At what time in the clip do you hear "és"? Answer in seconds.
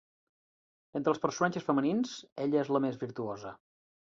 2.65-2.73